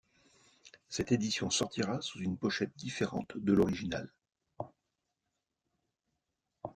[0.89, 4.11] Cette édition sortira sous une pochette différente de l'originale.